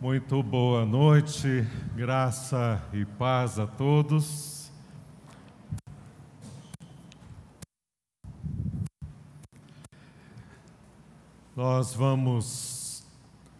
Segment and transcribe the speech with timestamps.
[0.00, 4.70] Muito boa noite, graça e paz a todos.
[11.56, 13.04] Nós vamos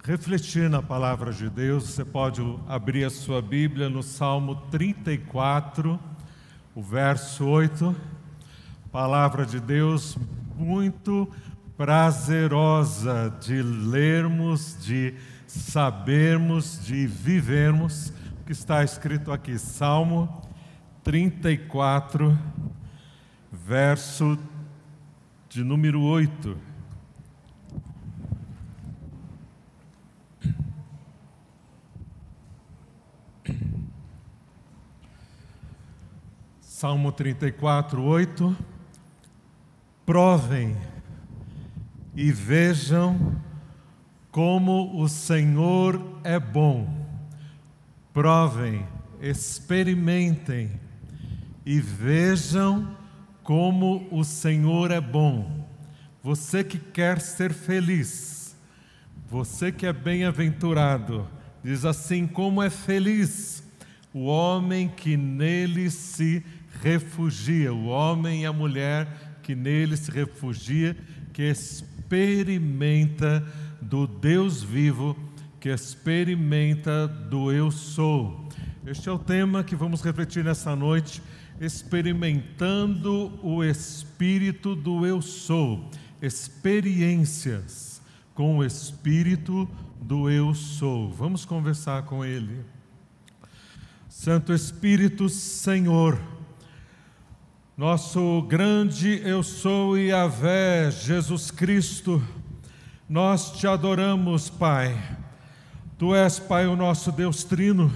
[0.05, 1.89] refletir na palavra de Deus.
[1.89, 5.99] Você pode abrir a sua Bíblia no Salmo 34,
[6.73, 7.97] o verso 8.
[8.93, 10.17] Palavra de Deus
[10.57, 11.29] muito
[11.77, 15.15] prazerosa de lermos, de
[15.49, 20.43] sabermos, de vivermos o que está escrito aqui, Salmo
[21.03, 22.39] 34,
[23.51, 24.39] verso
[25.49, 26.57] de número 8.
[36.61, 38.57] Salmo 34, 8.
[40.07, 40.77] Provem
[42.15, 43.48] e vejam
[44.39, 46.89] como o Senhor é bom.
[48.13, 48.87] Provem,
[49.21, 50.71] experimentem
[51.67, 52.97] e vejam
[53.43, 55.69] como o Senhor é bom.
[56.23, 58.57] Você que quer ser feliz,
[59.29, 61.29] você que é bem-aventurado,
[61.65, 63.65] diz assim: como é feliz
[64.15, 66.45] o homem que nele se
[66.81, 69.09] refugia, o homem e a mulher
[69.43, 70.97] que nele se refugia,
[71.33, 71.43] que
[72.09, 73.47] experimenta
[73.83, 75.15] do Deus vivo,
[75.61, 78.49] que experimenta do eu sou.
[78.87, 81.23] Este é o tema que vamos refletir nessa noite,
[81.61, 85.91] experimentando o espírito do eu sou,
[86.23, 88.01] experiências
[88.35, 89.69] com o espírito
[90.01, 91.13] do eu sou.
[91.13, 92.65] Vamos conversar com ele.
[94.09, 96.19] Santo Espírito, Senhor,
[97.79, 102.21] nosso grande eu sou e Yahvé, Jesus Cristo,
[103.09, 105.01] nós te adoramos, Pai.
[105.97, 107.93] Tu és, Pai, o nosso Deus Trino,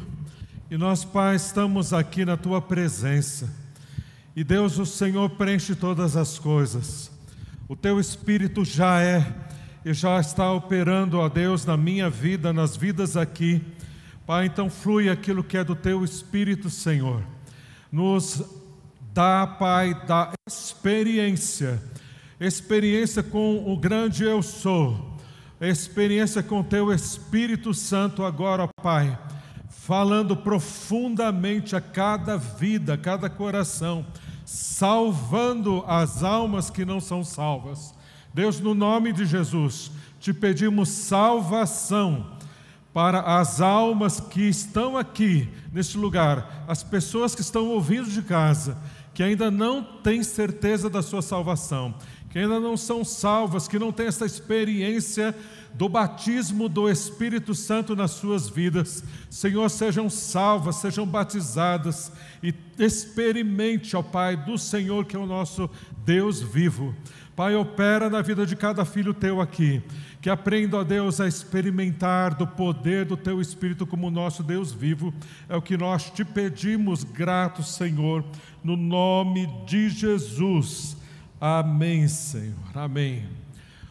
[0.70, 3.52] e nós, Pai, estamos aqui na tua presença.
[4.36, 7.10] E Deus, o Senhor, preenche todas as coisas.
[7.68, 9.34] O teu Espírito já é
[9.84, 13.60] e já está operando, ó Deus, na minha vida, nas vidas aqui.
[14.24, 17.20] Pai, então flui aquilo que é do teu Espírito, Senhor.
[17.90, 18.61] Nos
[19.12, 21.82] dá, Pai, da experiência.
[22.40, 25.16] Experiência com o grande eu sou,
[25.60, 29.16] experiência com teu Espírito Santo agora, Pai,
[29.68, 34.04] falando profundamente a cada vida, a cada coração,
[34.44, 37.94] salvando as almas que não são salvas.
[38.34, 42.26] Deus, no nome de Jesus, te pedimos salvação
[42.92, 48.76] para as almas que estão aqui neste lugar, as pessoas que estão ouvindo de casa,
[49.14, 51.94] que ainda não têm certeza da sua salvação
[52.32, 55.36] que ainda não são salvas, que não têm essa experiência
[55.74, 59.04] do batismo do Espírito Santo nas suas vidas.
[59.28, 62.10] Senhor, sejam salvas, sejam batizadas
[62.42, 65.68] e experimente, ó Pai, do Senhor que é o nosso
[66.04, 66.94] Deus vivo.
[67.36, 69.82] Pai, opera na vida de cada filho teu aqui,
[70.20, 75.12] que aprenda, ó Deus, a experimentar do poder do teu Espírito como nosso Deus vivo.
[75.48, 78.24] É o que nós te pedimos, grato Senhor,
[78.64, 80.96] no nome de Jesus.
[81.44, 82.54] Amém, Senhor.
[82.72, 83.28] Amém.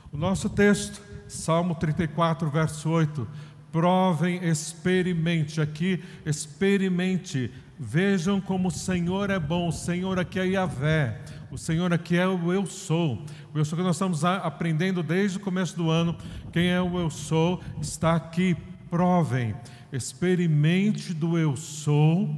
[0.10, 3.28] O nosso texto, Salmo 34, verso 8.
[3.74, 5.60] Provem, experimente.
[5.60, 7.52] Aqui, experimente.
[7.78, 9.68] Vejam como o Senhor é bom.
[9.68, 11.20] O Senhor aqui é Yahvé.
[11.52, 13.22] O Senhor aqui é o eu sou.
[13.54, 16.16] O eu sou que nós estamos aprendendo desde o começo do ano.
[16.54, 18.56] Quem é o eu sou está aqui.
[18.90, 19.54] Provem,
[19.92, 22.34] experimente do eu sou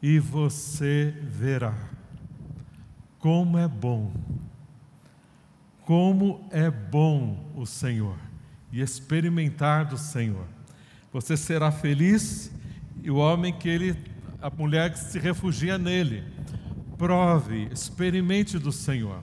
[0.00, 1.98] e você verá.
[3.20, 4.10] Como é bom,
[5.84, 8.16] como é bom o Senhor
[8.72, 10.46] e experimentar do Senhor.
[11.12, 12.50] Você será feliz
[13.02, 13.96] e o homem que ele,
[14.40, 16.24] a mulher que se refugia nele.
[16.96, 19.22] Prove, experimente do Senhor.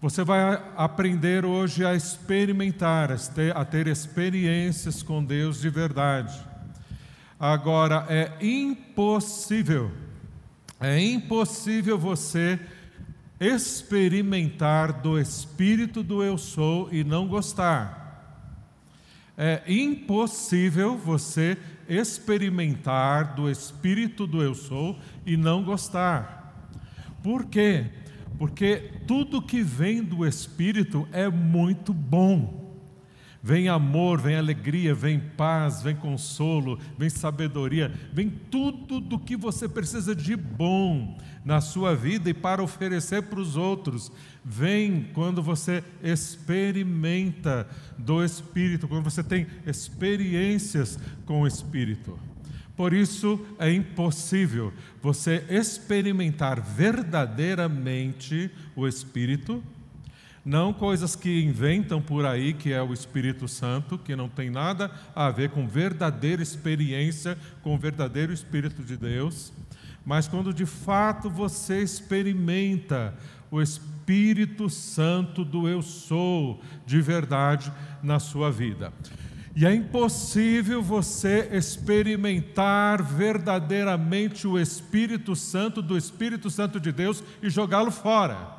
[0.00, 3.10] Você vai aprender hoje a experimentar,
[3.54, 6.38] a ter, experiências com Deus de verdade.
[7.40, 9.90] Agora, é impossível,
[10.78, 12.60] é impossível você
[13.38, 18.04] experimentar do espírito do eu sou e não gostar.
[19.36, 26.72] É impossível você experimentar do espírito do eu sou e não gostar.
[27.22, 27.86] Por quê?
[28.38, 32.65] Porque tudo que vem do espírito é muito bom.
[33.46, 39.68] Vem amor, vem alegria, vem paz, vem consolo, vem sabedoria, vem tudo do que você
[39.68, 44.10] precisa de bom na sua vida e para oferecer para os outros.
[44.44, 52.18] Vem quando você experimenta do Espírito, quando você tem experiências com o Espírito.
[52.76, 59.62] Por isso é impossível você experimentar verdadeiramente o Espírito,
[60.46, 64.92] não coisas que inventam por aí, que é o Espírito Santo, que não tem nada
[65.12, 69.52] a ver com verdadeira experiência com o verdadeiro Espírito de Deus,
[70.04, 73.12] mas quando de fato você experimenta
[73.50, 78.92] o Espírito Santo do Eu Sou de verdade na sua vida.
[79.56, 87.50] E é impossível você experimentar verdadeiramente o Espírito Santo do Espírito Santo de Deus e
[87.50, 88.55] jogá-lo fora.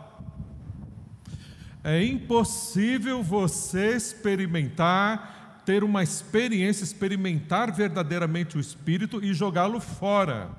[1.89, 10.49] É impossível você experimentar, ter uma experiência, experimentar verdadeiramente o Espírito e jogá-lo fora.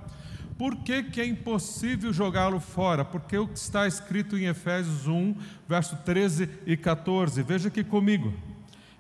[0.56, 3.04] Por que, que é impossível jogá-lo fora?
[3.04, 5.34] Porque o que está escrito em Efésios 1,
[5.68, 7.42] verso 13 e 14.
[7.42, 8.32] Veja aqui comigo.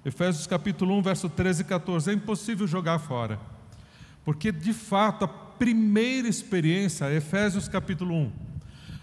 [0.04, 2.10] Efésios capítulo 1, verso 13 e 14.
[2.10, 3.40] É impossível jogar fora.
[4.22, 8.47] Porque, de fato, a primeira experiência, Efésios capítulo 1,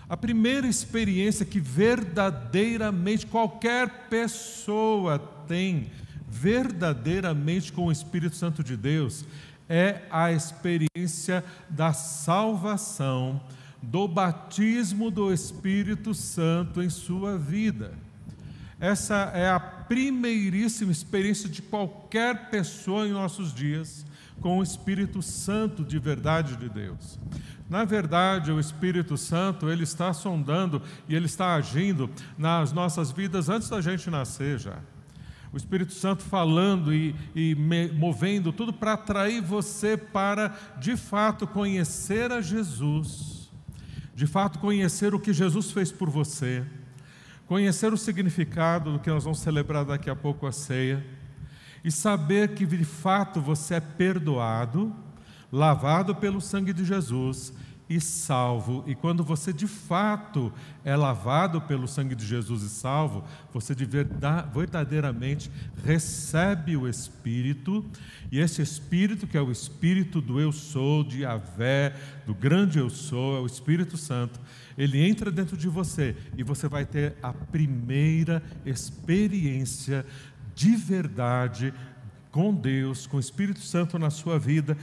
[0.08, 5.18] a primeira experiência que verdadeiramente qualquer pessoa
[5.48, 5.90] tem,
[6.30, 9.26] verdadeiramente com o Espírito Santo de Deus,
[9.68, 13.42] é a experiência da salvação,
[13.82, 17.94] do batismo do Espírito Santo em sua vida.
[18.80, 24.06] Essa é a primeiríssima experiência de qualquer pessoa em nossos dias
[24.42, 27.18] com o Espírito Santo de verdade de Deus.
[27.70, 33.50] Na verdade, o Espírito Santo, ele está sondando e ele está agindo nas nossas vidas
[33.50, 34.78] antes da gente nascer já.
[35.52, 37.56] O Espírito Santo falando e, e
[37.94, 43.50] movendo tudo para atrair você para, de fato, conhecer a Jesus,
[44.14, 46.64] de fato, conhecer o que Jesus fez por você.
[47.48, 51.06] Conhecer o significado do que nós vamos celebrar daqui a pouco a ceia.
[51.84, 54.96] E saber que de fato você é perdoado,
[55.56, 57.54] lavado pelo sangue de Jesus
[57.90, 58.84] e salvo.
[58.86, 60.52] E quando você de fato
[60.84, 63.24] é lavado pelo sangue de Jesus e salvo,
[63.54, 65.50] você de verdade, verdadeiramente
[65.82, 67.86] recebe o Espírito,
[68.30, 72.90] e esse Espírito, que é o Espírito do Eu Sou, de Avé, do grande Eu
[72.90, 74.42] Sou, é o Espírito Santo,
[74.78, 80.06] ele entra dentro de você e você vai ter a primeira experiência
[80.54, 81.74] de verdade
[82.36, 84.78] com Deus, com o Espírito Santo na sua vida,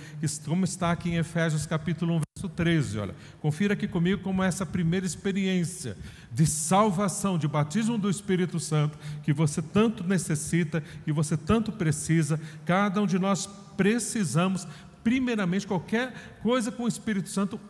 [0.47, 2.99] como está aqui em Efésios capítulo 1, verso 13.
[2.99, 5.95] Olha, confira aqui comigo como é essa primeira experiência
[6.33, 12.41] de salvação, de batismo do Espírito Santo, que você tanto necessita, que você tanto precisa,
[12.65, 13.47] cada um de nós
[13.77, 14.67] precisamos,
[15.05, 17.61] primeiramente, qualquer coisa com o Espírito Santo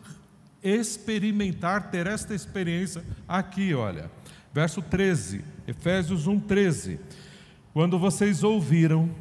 [0.63, 4.09] experimentar, ter esta experiência aqui, olha.
[4.53, 7.01] Verso 13, Efésios 1, 13.
[7.73, 9.13] Quando vocês ouviram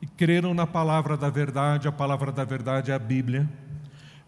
[0.00, 3.48] e creram na palavra da verdade, a palavra da verdade é a Bíblia,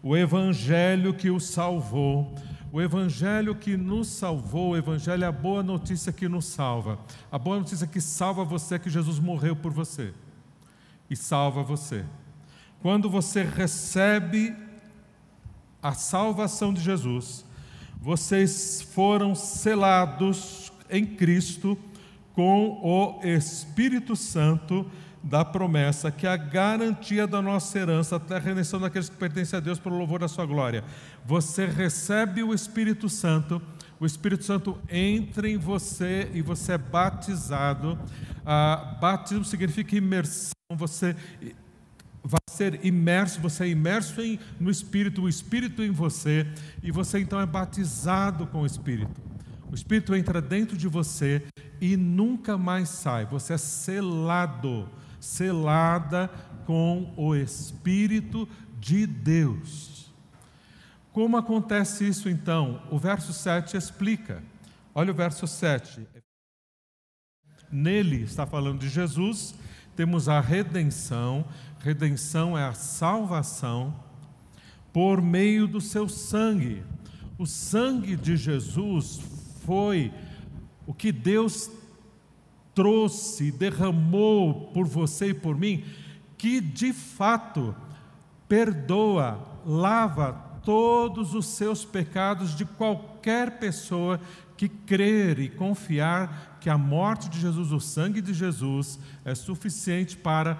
[0.01, 2.33] o evangelho que os salvou,
[2.71, 6.99] o evangelho que nos salvou, o evangelho é a boa notícia que nos salva.
[7.31, 10.13] A boa notícia que salva você é que Jesus morreu por você
[11.09, 12.05] e salva você.
[12.81, 14.55] Quando você recebe
[15.81, 17.43] a salvação de Jesus,
[17.99, 21.77] vocês foram selados em Cristo
[22.33, 24.85] com o Espírito Santo
[25.21, 29.57] da promessa, que é a garantia da nossa herança, até a redenção daqueles que pertencem
[29.57, 30.83] a Deus pelo louvor da sua glória.
[31.25, 33.61] Você recebe o Espírito Santo,
[33.99, 37.99] o Espírito Santo entra em você e você é batizado.
[38.45, 41.15] Ah, batismo significa imersão, você
[42.23, 46.47] vai ser imerso, você é imerso em, no Espírito, o Espírito em você,
[46.81, 49.19] e você então é batizado com o Espírito.
[49.71, 51.43] O Espírito entra dentro de você
[51.79, 53.25] e nunca mais sai.
[53.25, 56.29] Você é selado, selada
[56.65, 58.47] com o Espírito
[58.79, 60.13] de Deus.
[61.11, 62.81] Como acontece isso então?
[62.89, 64.43] O verso 7 explica.
[64.93, 66.07] Olha o verso 7.
[67.71, 69.53] Nele está falando de Jesus,
[69.95, 71.45] temos a redenção,
[71.79, 73.93] redenção é a salvação
[74.91, 76.83] por meio do seu sangue.
[77.37, 79.19] O sangue de Jesus
[79.65, 80.11] foi
[80.87, 81.69] o que Deus
[82.79, 85.83] trouxe, derramou por você e por mim,
[86.37, 87.75] que de fato
[88.47, 90.31] perdoa, lava
[90.63, 94.17] todos os seus pecados de qualquer pessoa
[94.55, 100.15] que crer e confiar que a morte de Jesus, o sangue de Jesus, é suficiente
[100.15, 100.57] para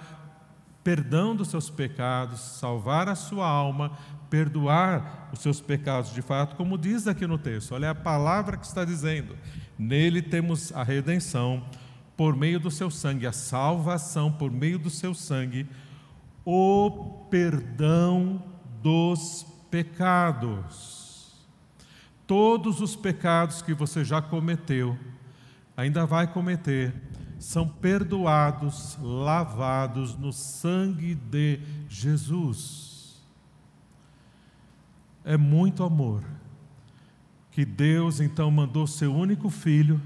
[0.83, 3.97] perdão dos seus pecados, salvar a sua alma,
[4.29, 7.75] perdoar os seus pecados de fato, como diz aqui no texto.
[7.75, 9.37] Olha a palavra que está dizendo.
[9.77, 11.63] Nele temos a redenção
[12.19, 15.65] por meio do seu sangue, a salvação por meio do seu sangue,
[16.43, 18.43] o perdão
[18.83, 21.47] dos pecados.
[22.27, 24.99] Todos os pecados que você já cometeu,
[25.77, 26.93] ainda vai cometer,
[27.39, 33.23] são perdoados, lavados no sangue de Jesus.
[35.23, 36.25] É muito amor
[37.49, 40.01] que Deus então mandou seu único filho,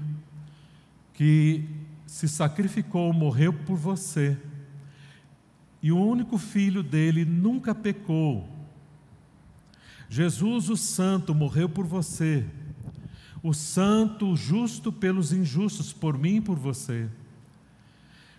[1.12, 1.73] que
[2.06, 4.36] se sacrificou, morreu por você,
[5.82, 8.48] e o único filho dele nunca pecou.
[10.08, 12.44] Jesus, o Santo, morreu por você,
[13.42, 17.08] o Santo, justo pelos injustos, por mim e por você.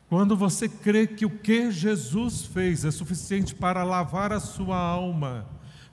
[0.08, 5.46] Quando você crê que o que Jesus fez é suficiente para lavar a sua alma,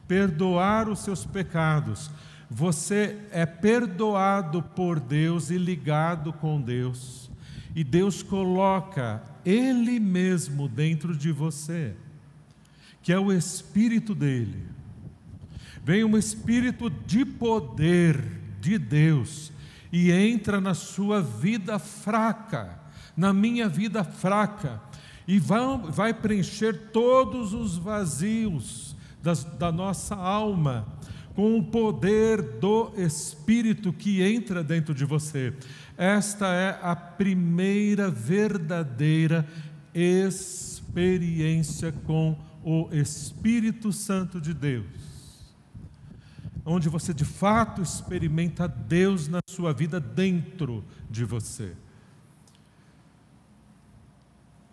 [0.06, 2.10] perdoar os seus pecados,
[2.48, 7.21] você é perdoado por Deus e ligado com Deus.
[7.74, 11.94] E Deus coloca Ele mesmo dentro de você,
[13.02, 14.66] que é o Espírito dele.
[15.84, 18.22] Vem um Espírito de poder
[18.60, 19.52] de Deus
[19.92, 22.82] e entra na sua vida fraca
[23.16, 24.80] na minha vida fraca,
[25.26, 30.86] e vai, vai preencher todos os vazios das, da nossa alma,
[31.34, 35.54] com o poder do Espírito que entra dentro de você.
[35.96, 39.46] Esta é a primeira verdadeira
[39.94, 44.86] experiência com o Espírito Santo de Deus,
[46.64, 51.72] onde você de fato experimenta Deus na sua vida dentro de você.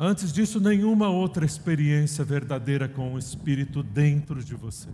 [0.01, 4.87] Antes disso, nenhuma outra experiência verdadeira com o Espírito dentro de você.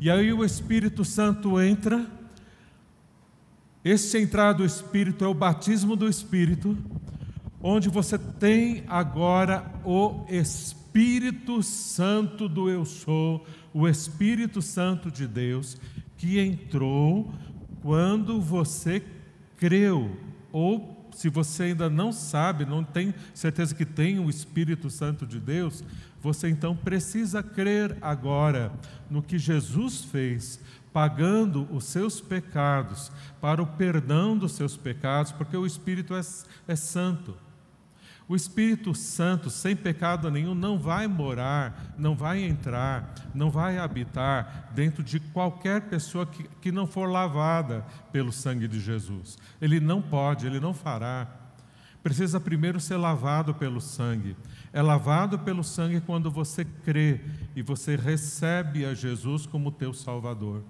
[0.00, 2.19] E aí o Espírito Santo entra.
[3.84, 6.76] Esse entrar do Espírito é o batismo do Espírito,
[7.62, 15.78] onde você tem agora o Espírito Santo do Eu Sou, o Espírito Santo de Deus,
[16.18, 17.32] que entrou
[17.80, 19.02] quando você
[19.56, 20.14] creu.
[20.52, 25.40] Ou se você ainda não sabe, não tem certeza que tem o Espírito Santo de
[25.40, 25.82] Deus,
[26.20, 28.70] você então precisa crer agora
[29.10, 30.60] no que Jesus fez,
[30.92, 36.20] pagando os seus pecados, para o perdão dos seus pecados, porque o Espírito é,
[36.68, 37.36] é santo.
[38.30, 44.70] O Espírito Santo, sem pecado nenhum, não vai morar, não vai entrar, não vai habitar
[44.72, 49.36] dentro de qualquer pessoa que, que não for lavada pelo sangue de Jesus.
[49.60, 51.26] Ele não pode, ele não fará.
[52.04, 54.36] Precisa primeiro ser lavado pelo sangue.
[54.72, 57.20] É lavado pelo sangue quando você crê
[57.56, 60.62] e você recebe a Jesus como teu Salvador.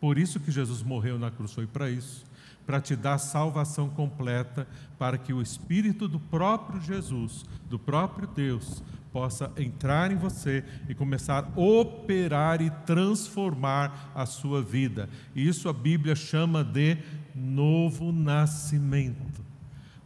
[0.00, 2.24] Por isso que Jesus morreu na cruz, foi para isso
[2.66, 4.66] para te dar salvação completa,
[4.98, 10.94] para que o Espírito do próprio Jesus, do próprio Deus, possa entrar em você e
[10.94, 15.08] começar a operar e transformar a sua vida.
[15.34, 16.98] Isso a Bíblia chama de
[17.34, 19.44] novo nascimento.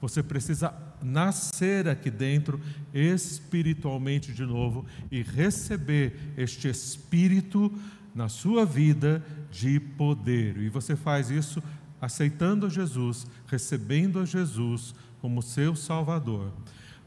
[0.01, 2.61] Você precisa nascer aqui dentro
[2.93, 7.73] espiritualmente de novo e receber este Espírito
[8.15, 10.57] na sua vida de poder.
[10.59, 11.63] E você faz isso
[12.01, 16.53] aceitando Jesus, recebendo a Jesus como seu Salvador.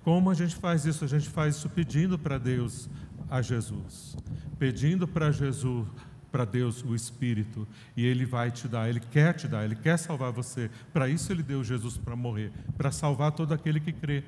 [0.03, 1.03] Como a gente faz isso?
[1.03, 2.89] A gente faz isso pedindo para Deus
[3.29, 4.15] a Jesus,
[4.59, 5.87] pedindo para Jesus,
[6.31, 9.97] para Deus o Espírito, e Ele vai te dar, Ele quer te dar, Ele quer
[9.97, 10.69] salvar você.
[10.91, 14.23] Para isso Ele deu Jesus para morrer, para salvar todo aquele que crê.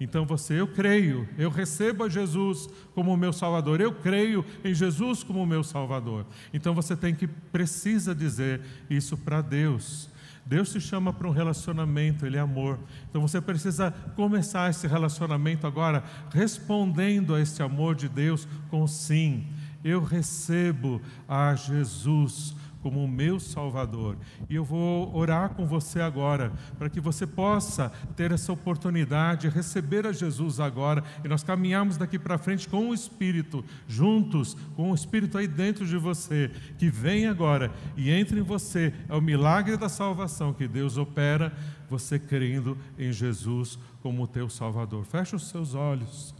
[0.00, 5.24] Então você, eu creio, eu recebo a Jesus como meu Salvador, eu creio em Jesus
[5.24, 6.24] como meu Salvador.
[6.54, 10.08] Então você tem que, precisa dizer isso para Deus.
[10.46, 12.78] Deus te chama para um relacionamento, Ele é amor.
[13.10, 16.02] Então você precisa começar esse relacionamento agora
[16.32, 19.46] respondendo a esse amor de Deus com sim.
[19.84, 22.54] Eu recebo a Jesus
[22.88, 24.16] como o meu Salvador.
[24.48, 29.54] E eu vou orar com você agora, para que você possa ter essa oportunidade de
[29.54, 34.90] receber a Jesus agora, e nós caminhamos daqui para frente com o Espírito, juntos, com
[34.90, 38.94] o Espírito aí dentro de você, que vem agora e entra em você.
[39.06, 41.52] É o milagre da salvação que Deus opera,
[41.90, 45.04] você crendo em Jesus como o teu Salvador.
[45.04, 46.34] Fecha os seus olhos.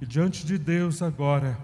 [0.00, 1.58] E diante de Deus agora,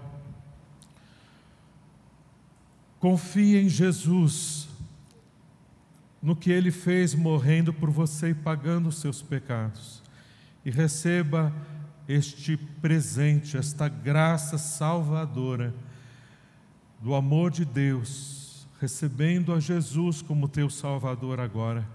[2.99, 4.67] Confie em Jesus.
[6.21, 10.03] no que ele fez morrendo por você e pagando os seus pecados.
[10.65, 11.53] E receba
[12.07, 15.73] este presente, esta graça salvadora
[17.01, 21.87] do amor de Deus, recebendo a Jesus como teu Salvador agora,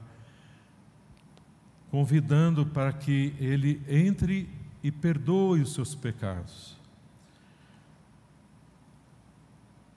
[1.91, 4.49] convidando para que Ele entre
[4.83, 6.77] e perdoe os seus pecados.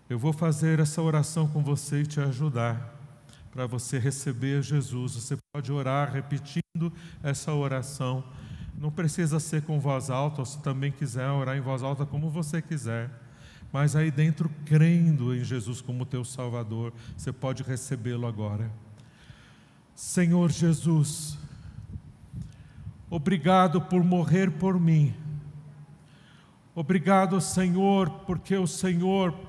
[0.10, 2.96] Eu vou fazer essa oração com você e te ajudar
[3.52, 5.16] para você receber Jesus.
[5.16, 8.24] Você pode orar repetindo essa oração.
[8.78, 12.30] Não precisa ser com voz alta, ou se também quiser orar em voz alta, como
[12.30, 13.12] você quiser.
[13.74, 18.72] Mas aí dentro, crendo em Jesus como teu Salvador, você pode recebê-lo agora.
[19.94, 21.38] Senhor Jesus,
[23.10, 25.14] obrigado por morrer por mim.
[26.74, 29.47] Obrigado, Senhor, porque o Senhor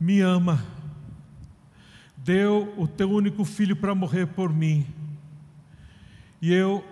[0.00, 0.64] me ama.
[2.16, 4.86] Deu o teu único filho para morrer por mim.
[6.40, 6.84] E eu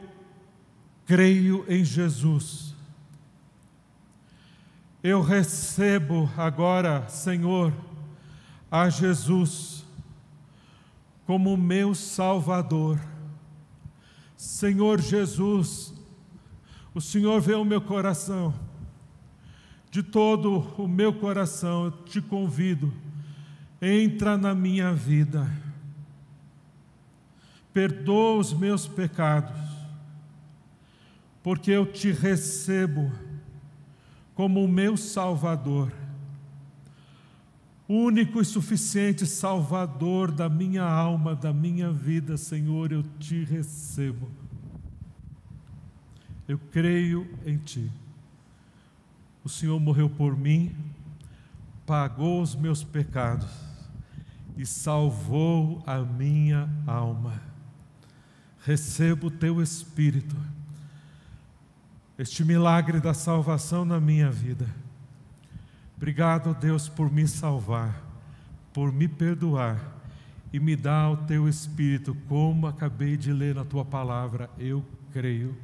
[1.07, 2.75] creio em Jesus.
[5.03, 7.73] Eu recebo agora, Senhor,
[8.71, 9.79] a Jesus
[11.29, 12.99] como meu Salvador.
[14.35, 15.93] Senhor Jesus,
[16.95, 18.55] o Senhor vê o meu coração,
[19.91, 22.93] de todo o meu coração eu te convido,
[23.81, 25.51] entra na minha vida,
[27.73, 29.57] perdoa os meus pecados,
[31.43, 33.11] porque eu te recebo
[34.35, 35.93] como o meu Salvador,
[37.89, 44.29] único e suficiente Salvador da minha alma, da minha vida, Senhor, eu te recebo.
[46.47, 47.91] Eu creio em Ti.
[49.49, 50.77] O Senhor morreu por mim,
[51.87, 53.49] pagou os meus pecados
[54.59, 57.41] e salvou a minha alma.
[58.61, 60.37] Recebo o Teu Espírito
[62.19, 64.69] este milagre da salvação na minha vida.
[65.97, 68.03] Obrigado, Deus, por me salvar,
[68.71, 69.81] por me perdoar
[70.53, 74.51] e me dar o teu Espírito, como acabei de ler na tua palavra.
[74.59, 75.57] Eu creio.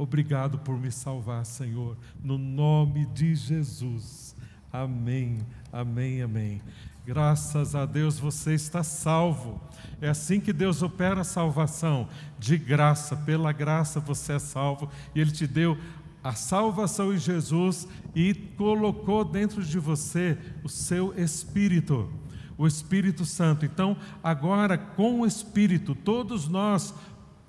[0.00, 4.34] Obrigado por me salvar, Senhor, no nome de Jesus.
[4.72, 5.40] Amém,
[5.70, 6.62] amém, amém.
[7.04, 9.60] Graças a Deus você está salvo.
[10.00, 12.08] É assim que Deus opera a salvação,
[12.38, 15.76] de graça, pela graça você é salvo e Ele te deu
[16.24, 22.10] a salvação em Jesus e colocou dentro de você o seu Espírito,
[22.56, 23.66] o Espírito Santo.
[23.66, 26.94] Então, agora com o Espírito, todos nós,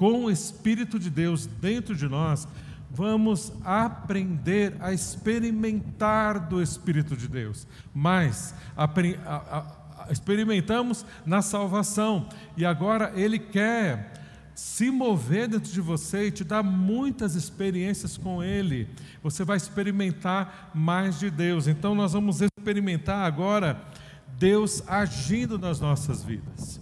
[0.02, 2.48] com o Espírito de Deus dentro de nós,
[2.90, 7.68] vamos aprender a experimentar do Espírito de Deus.
[7.94, 8.88] Mas a, a,
[9.60, 14.12] a, experimentamos na salvação e agora Ele quer
[14.56, 18.90] se mover dentro de você e te dar muitas experiências com Ele.
[19.22, 21.68] Você vai experimentar mais de Deus.
[21.68, 23.80] Então, nós vamos experimentar agora
[24.40, 26.81] Deus agindo nas nossas vidas.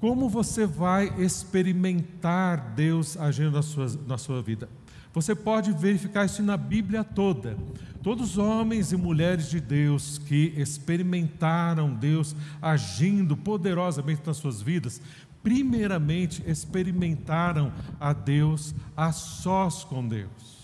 [0.00, 4.68] Como você vai experimentar Deus agindo na sua, na sua vida?
[5.12, 7.56] Você pode verificar isso na Bíblia toda.
[8.02, 15.00] Todos os homens e mulheres de Deus que experimentaram Deus agindo poderosamente nas suas vidas,
[15.42, 20.57] primeiramente experimentaram a Deus a sós com Deus.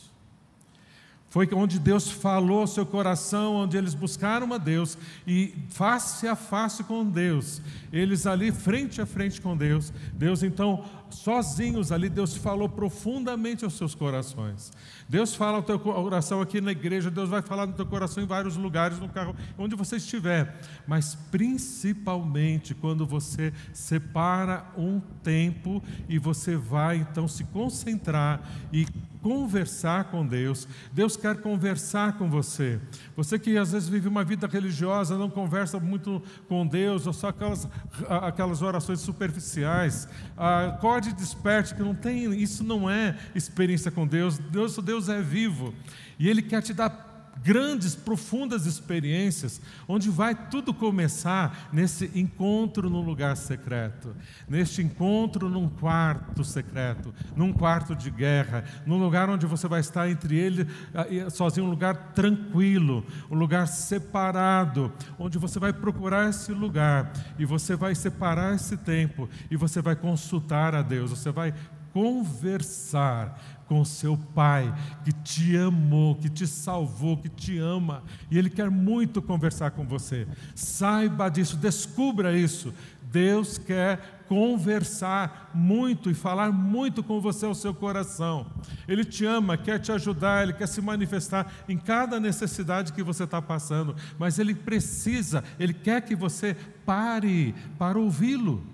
[1.35, 6.37] Foi onde Deus falou ao seu coração, onde eles buscaram a Deus e face a
[6.37, 7.61] face com Deus,
[7.93, 9.93] eles ali frente a frente com Deus.
[10.13, 14.73] Deus então, sozinhos ali, Deus falou profundamente aos seus corações.
[15.09, 18.27] Deus fala ao teu coração aqui na igreja, Deus vai falar no teu coração em
[18.27, 26.19] vários lugares, no carro, onde você estiver, mas principalmente quando você separa um tempo e
[26.19, 28.41] você vai então se concentrar
[28.73, 28.87] e
[29.25, 30.69] conversar com Deus.
[30.93, 32.79] Deus quer conversar com você.
[33.17, 37.29] Você que às vezes vive uma vida religiosa, não conversa muito com Deus, ou só
[37.29, 37.67] aquelas,
[38.07, 40.07] aquelas orações superficiais.
[40.37, 44.39] Acorde e desperte, que não tem, isso não é experiência com Deus.
[44.39, 45.75] Deus, Deus é vivo.
[46.19, 53.03] E Ele quer te dar grandes, profundas experiências, onde vai tudo começar nesse encontro num
[53.03, 54.15] lugar secreto,
[54.49, 60.09] neste encontro num quarto secreto, num quarto de guerra, num lugar onde você vai estar
[60.09, 66.53] entre ele ah, sozinho, um lugar tranquilo, um lugar separado, onde você vai procurar esse
[66.53, 71.55] lugar e você vai separar esse tempo e você vai consultar a Deus, você vai
[71.95, 74.75] conversar com seu Pai,
[75.05, 79.87] que te amou, que te salvou, que te ama, e Ele quer muito conversar com
[79.87, 80.27] você.
[80.55, 82.73] Saiba disso, descubra isso.
[83.15, 88.47] Deus quer conversar muito e falar muito com você ao seu coração.
[88.89, 93.23] Ele te ama, quer te ajudar, ele quer se manifestar em cada necessidade que você
[93.23, 98.74] está passando, mas ele precisa, ele quer que você pare para ouvi-lo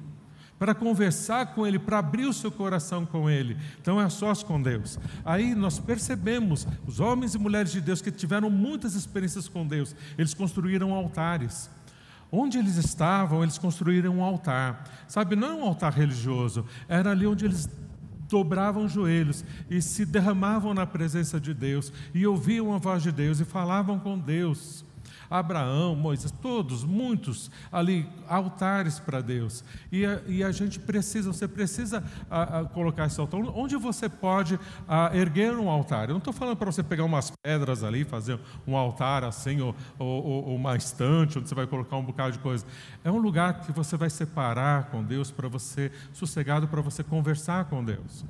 [0.60, 3.56] para conversar com Ele, para abrir o seu coração com Ele.
[3.80, 4.98] Então é sós com Deus.
[5.24, 9.96] Aí nós percebemos, os homens e mulheres de Deus que tiveram muitas experiências com Deus,
[10.18, 11.70] eles construíram altares.
[12.30, 14.86] Onde eles estavam, eles construíram um altar.
[15.08, 17.66] Sabe, não é um altar religioso, era ali onde eles
[18.28, 23.10] dobravam os joelhos e se derramavam na presença de Deus e ouviam a voz de
[23.10, 24.84] Deus e falavam com Deus.
[25.30, 29.62] Abraão, Moisés, todos, muitos ali, altares para Deus.
[29.92, 33.40] E a, e a, gente precisa, você precisa a, a, colocar esse altar.
[33.40, 34.58] Onde você pode
[35.14, 36.08] erguer um altar?
[36.08, 39.74] Eu não estou falando para você pegar umas pedras ali, fazer um altar assim, ou,
[39.98, 42.66] ou, ou uma estante, onde você vai colocar um bocado de coisa.
[43.04, 47.66] É um lugar que você vai separar com Deus para você, sossegado, para você conversar
[47.66, 48.24] com Deus.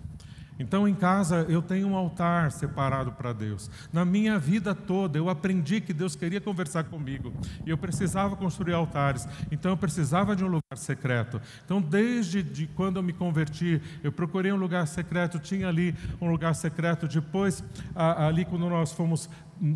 [0.61, 3.71] Então, em casa, eu tenho um altar separado para Deus.
[3.91, 7.33] Na minha vida toda, eu aprendi que Deus queria conversar comigo
[7.65, 9.27] e eu precisava construir altares.
[9.51, 11.41] Então, eu precisava de um lugar secreto.
[11.65, 15.39] Então, desde de quando eu me converti, eu procurei um lugar secreto.
[15.39, 17.09] Tinha ali um lugar secreto.
[17.09, 19.31] Depois, ali, quando nós fomos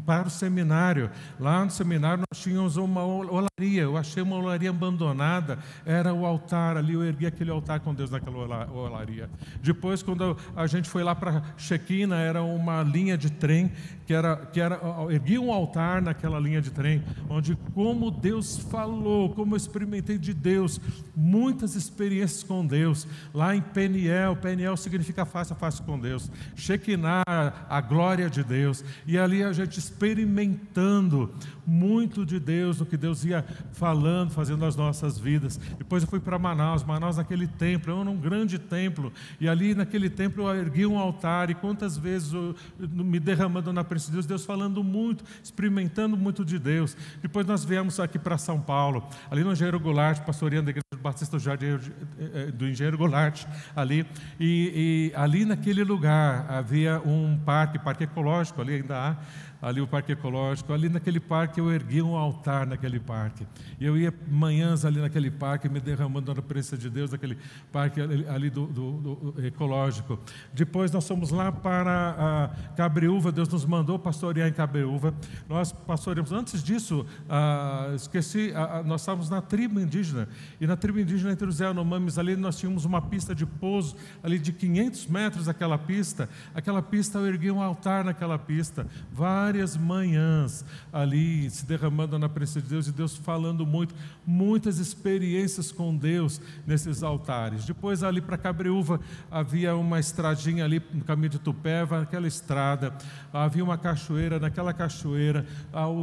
[0.04, 1.10] para o seminário.
[1.38, 3.82] Lá no seminário nós tínhamos uma olaria.
[3.82, 5.58] Eu achei uma olaria abandonada.
[5.84, 6.94] Era o altar ali.
[6.94, 9.28] Eu ergui aquele altar com Deus naquela olaria.
[9.62, 13.70] Depois, quando a gente foi lá para Chequina, era uma linha de trem
[14.06, 14.78] que era que era
[15.10, 20.34] ergui um altar naquela linha de trem, onde como Deus falou, como eu experimentei de
[20.34, 20.80] Deus,
[21.16, 23.06] muitas experiências com Deus.
[23.32, 26.30] Lá em Peniel, Peniel significa face a face com Deus.
[26.54, 28.84] Chequiná, a glória de Deus.
[29.06, 31.32] E ali a gente experimentando
[31.66, 35.58] muito de Deus, o que Deus ia falando, fazendo nas nossas vidas.
[35.78, 40.10] Depois eu fui para Manaus, Manaus naquele templo, era um grande templo, e ali naquele
[40.10, 44.26] templo eu ergui um altar, e quantas vezes eu, me derramando na presença de Deus,
[44.26, 46.96] Deus falando muito, experimentando muito de Deus.
[47.22, 51.36] Depois nós viemos aqui para São Paulo, ali no Engenheiro Goulart, pastoreando a igreja Batista
[51.36, 51.78] do Jardim eh,
[52.18, 53.44] eh, do Engenheiro Goulart,
[53.76, 54.06] ali,
[54.40, 59.16] e, e ali naquele lugar havia um parque, parque ecológico, ali ainda há,
[59.60, 63.46] ali o parque ecológico, ali naquele parque eu ergui um altar naquele parque.
[63.78, 67.36] E eu ia manhãs ali naquele parque, me derramando na presença de Deus, naquele
[67.72, 70.18] parque ali, ali do, do, do, ecológico.
[70.52, 75.14] Depois nós fomos lá para a Cabreúva, Deus nos mandou pastorear em Cabreúva.
[75.48, 80.28] Nós pastoreamos, antes disso, ah, esqueci, ah, nós estávamos na tribo indígena,
[80.60, 84.38] e na tribo indígena entre os Yanomamis, ali nós tínhamos uma pista de pouso, ali
[84.38, 90.64] de 500 metros aquela pista, aquela pista eu ergui um altar naquela pista, várias manhãs
[90.92, 93.94] ali se derramando na presença de Deus e Deus falando muito,
[94.26, 97.64] muitas experiências com Deus nesses altares.
[97.64, 102.94] Depois ali para Cabreúva havia uma estradinha ali no caminho de Tupéva, aquela estrada,
[103.32, 105.46] havia uma cachoeira, naquela cachoeira,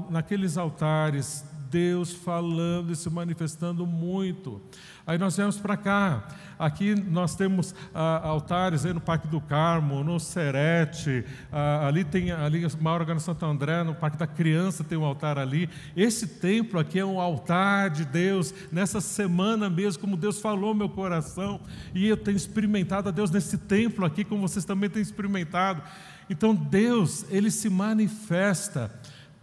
[0.09, 4.61] naqueles altares, Deus falando e se manifestando muito.
[5.05, 6.27] Aí nós viemos para cá.
[6.59, 12.31] Aqui nós temos ah, altares aí no Parque do Carmo, no Serete, ah, ali tem
[12.31, 15.67] ali uma no Santo André, no Parque da Criança tem um altar ali.
[15.95, 18.53] Esse templo aqui é um altar de Deus.
[18.71, 21.59] Nessa semana mesmo, como Deus falou meu coração,
[21.95, 25.81] e eu tenho experimentado a Deus nesse templo aqui, como vocês também têm experimentado.
[26.29, 28.91] Então Deus, ele se manifesta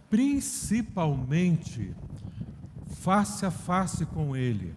[0.09, 1.93] principalmente
[3.01, 4.73] face a face com ele.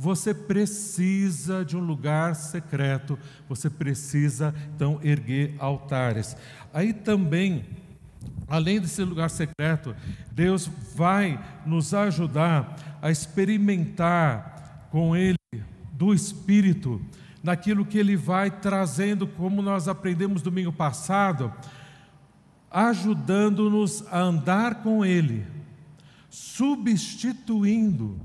[0.00, 6.34] Você precisa de um lugar secreto, você precisa então erguer altares.
[6.72, 7.66] Aí também,
[8.48, 9.94] além desse lugar secreto,
[10.32, 15.36] Deus vai nos ajudar a experimentar com Ele
[15.92, 16.98] do Espírito,
[17.42, 21.52] naquilo que Ele vai trazendo, como nós aprendemos domingo passado,
[22.70, 25.46] ajudando-nos a andar com Ele,
[26.30, 28.18] substituindo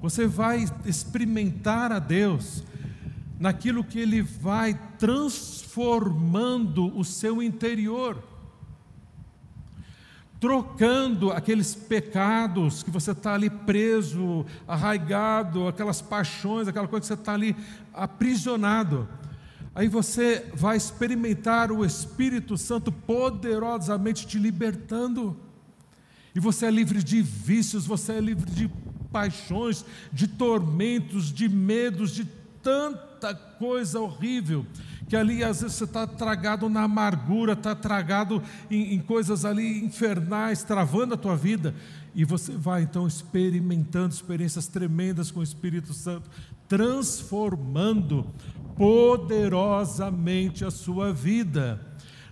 [0.00, 2.62] você vai experimentar a Deus
[3.38, 8.22] naquilo que Ele vai transformando o seu interior,
[10.40, 17.14] trocando aqueles pecados que você está ali preso, arraigado, aquelas paixões, aquela coisa que você
[17.14, 17.56] está ali
[17.92, 19.08] aprisionado.
[19.74, 25.36] Aí você vai experimentar o Espírito Santo poderosamente te libertando.
[26.34, 28.68] E você é livre de vícios, você é livre de
[29.10, 32.24] paixões, de tormentos, de medos, de
[32.62, 34.66] tanta coisa horrível
[35.08, 39.82] que ali às vezes você está tragado na amargura, está tragado em, em coisas ali
[39.82, 41.74] infernais, travando a tua vida,
[42.14, 46.28] e você vai então experimentando experiências tremendas com o Espírito Santo,
[46.68, 48.26] transformando
[48.76, 51.80] poderosamente a sua vida.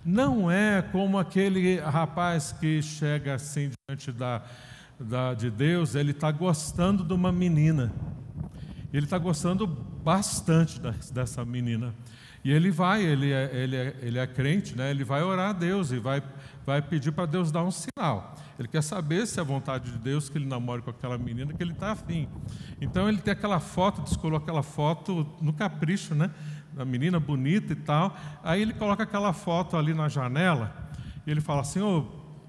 [0.05, 4.43] Não é como aquele rapaz que chega assim diante da,
[4.99, 7.93] da de Deus, ele está gostando de uma menina.
[8.91, 10.79] Ele está gostando bastante
[11.11, 11.93] dessa menina.
[12.43, 14.89] E ele vai, ele é, ele é, ele é crente, né?
[14.89, 16.23] ele vai orar a Deus e vai,
[16.65, 18.35] vai pedir para Deus dar um sinal.
[18.57, 21.61] Ele quer saber se é vontade de Deus que ele namore com aquela menina que
[21.61, 22.27] ele está afim.
[22.79, 26.31] Então ele tem aquela foto, descolou aquela foto no capricho, né?
[26.73, 28.15] Da menina bonita e tal.
[28.43, 30.73] Aí ele coloca aquela foto ali na janela
[31.25, 32.05] e ele fala assim: oh,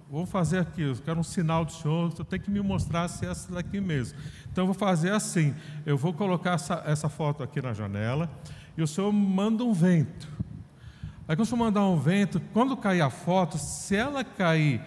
[0.09, 3.27] vou fazer aqui, eu quero um sinal do Senhor, você tem que me mostrar se
[3.27, 4.19] é essa daqui mesmo.
[4.51, 8.31] Então eu vou fazer assim: eu vou colocar essa, essa foto aqui na janela
[8.77, 10.29] e o Senhor manda um vento.
[11.27, 14.81] Aí quando o Senhor mandar um vento, quando cair a foto, se ela cair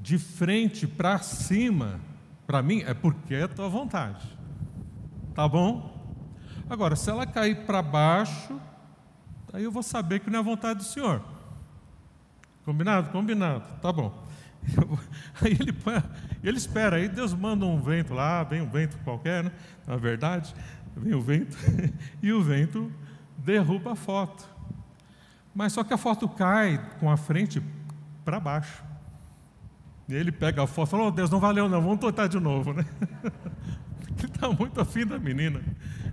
[0.00, 2.00] de frente para cima,
[2.46, 4.26] para mim, é porque é a tua vontade.
[5.34, 5.94] Tá bom?
[6.70, 8.58] Agora, se ela cair para baixo,
[9.52, 11.22] aí eu vou saber que não é a vontade do Senhor.
[12.64, 13.10] Combinado?
[13.10, 13.64] Combinado.
[13.80, 14.27] Tá bom.
[15.40, 15.74] Aí ele,
[16.42, 19.52] ele espera, aí Deus manda um vento lá, vem um vento qualquer, né?
[19.86, 20.54] na verdade,
[20.96, 21.56] vem o vento,
[22.22, 22.92] e o vento
[23.38, 24.48] derruba a foto.
[25.54, 27.62] Mas só que a foto cai com a frente
[28.24, 28.84] para baixo.
[30.08, 32.38] E ele pega a foto e fala: oh, Deus, não valeu, não, vamos tentar de
[32.38, 32.72] novo.
[32.72, 32.84] Né?
[34.18, 35.60] Ele está muito afim da menina.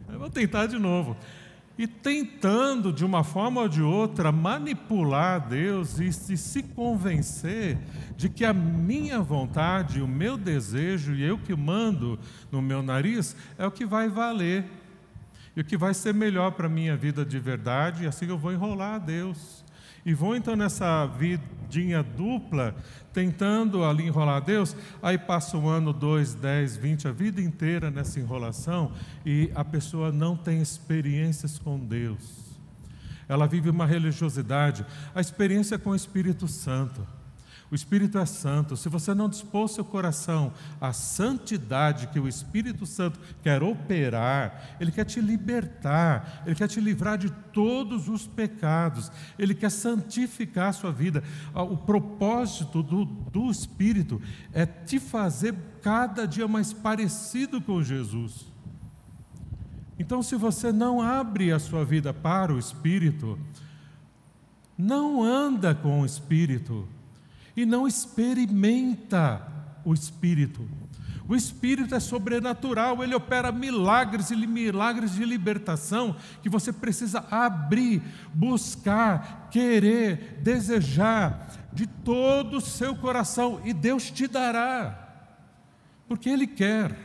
[0.08, 1.18] Vamos tentar de novo.
[1.78, 7.78] E tentando, de uma forma ou de outra, manipular Deus e se convencer
[8.16, 12.18] de que a minha vontade, o meu desejo e eu que mando
[12.50, 14.64] no meu nariz é o que vai valer
[15.54, 18.38] e o que vai ser melhor para a minha vida de verdade, e assim eu
[18.38, 19.65] vou enrolar a Deus.
[20.06, 22.76] E vou então nessa vidinha dupla,
[23.12, 28.20] tentando ali enrolar Deus, aí passa um ano, dois, dez, vinte, a vida inteira nessa
[28.20, 28.92] enrolação,
[29.26, 32.46] e a pessoa não tem experiências com Deus.
[33.28, 37.02] Ela vive uma religiosidade, a experiência com o Espírito Santo.
[37.72, 38.78] O Espírito é santo.
[38.78, 44.92] Se você não dispor seu coração à santidade que o Espírito Santo quer operar, ele
[44.92, 50.74] quer te libertar, ele quer te livrar de todos os pecados, ele quer santificar a
[50.74, 51.24] sua vida.
[51.54, 54.22] Ah, o propósito do, do Espírito
[54.54, 58.46] é te fazer cada dia mais parecido com Jesus.
[59.98, 63.40] Então, se você não abre a sua vida para o Espírito,
[64.78, 66.88] não anda com o Espírito,
[67.56, 69.42] e não experimenta
[69.84, 70.68] o Espírito.
[71.28, 78.02] O Espírito é sobrenatural, ele opera milagres e milagres de libertação que você precisa abrir,
[78.32, 85.28] buscar, querer, desejar de todo o seu coração e Deus te dará,
[86.08, 86.96] porque Ele quer.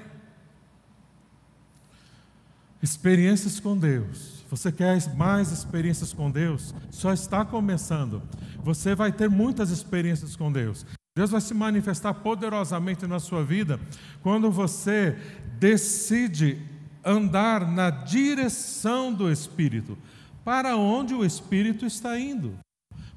[2.83, 4.40] Experiências com Deus.
[4.51, 6.75] Você quer mais experiências com Deus?
[6.91, 8.21] Só está começando.
[8.65, 10.85] Você vai ter muitas experiências com Deus.
[11.17, 13.79] Deus vai se manifestar poderosamente na sua vida
[14.23, 15.17] quando você
[15.61, 16.61] decide
[17.05, 19.97] andar na direção do Espírito.
[20.45, 22.59] Para onde o Espírito está indo?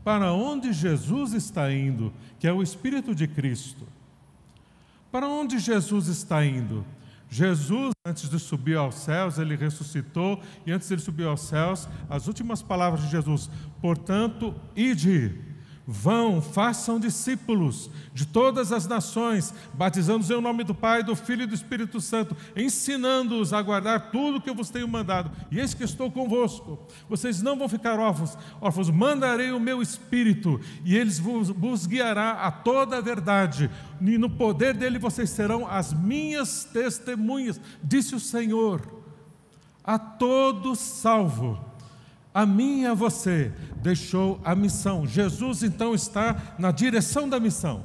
[0.03, 3.87] Para onde Jesus está indo, que é o Espírito de Cristo.
[5.11, 6.85] Para onde Jesus está indo?
[7.33, 11.89] Jesus, antes de subir aos céus, ele ressuscitou, e antes de ele subir aos céus,
[12.07, 13.49] as últimas palavras de Jesus:
[13.81, 15.52] portanto, ide
[15.85, 21.45] Vão, façam discípulos de todas as nações, batizando-os em nome do Pai, do Filho e
[21.45, 25.29] do Espírito Santo, ensinando-os a guardar tudo o que eu vos tenho mandado.
[25.51, 26.79] E eis que estou convosco.
[27.09, 32.31] Vocês não vão ficar órfãos, órfãos, mandarei o meu Espírito, e eles vos, vos guiará
[32.31, 33.69] a toda a verdade.
[33.99, 38.81] E no poder dele vocês serão as minhas testemunhas, disse o Senhor.
[39.83, 41.72] A todos salvo
[42.33, 45.05] a mim e a você deixou a missão.
[45.05, 47.83] Jesus então está na direção da missão.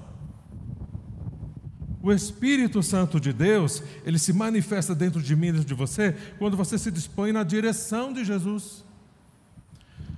[2.00, 6.56] O Espírito Santo de Deus, ele se manifesta dentro de mim, dentro de você, quando
[6.56, 8.84] você se dispõe na direção de Jesus.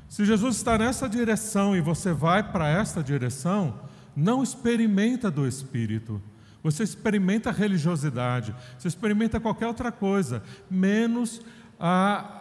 [0.09, 3.81] Se Jesus está nessa direção e você vai para esta direção,
[4.15, 6.21] não experimenta do Espírito.
[6.63, 11.41] Você experimenta religiosidade, você experimenta qualquer outra coisa, menos
[11.79, 12.40] a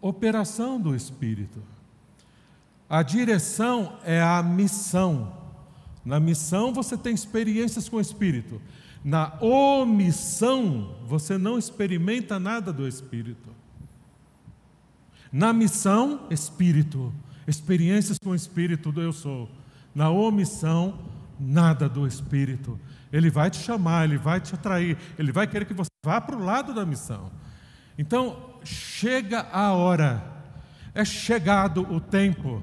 [0.00, 1.62] operação do Espírito.
[2.88, 5.32] A direção é a missão.
[6.04, 8.60] Na missão você tem experiências com o Espírito.
[9.04, 13.48] Na omissão você não experimenta nada do Espírito.
[15.32, 17.12] Na missão, espírito,
[17.46, 19.48] experiências com o espírito do eu sou.
[19.94, 20.98] Na omissão,
[21.38, 22.78] nada do espírito.
[23.12, 26.36] Ele vai te chamar, ele vai te atrair, ele vai querer que você vá para
[26.36, 27.30] o lado da missão.
[27.96, 30.22] Então, chega a hora,
[30.94, 32.62] é chegado o tempo.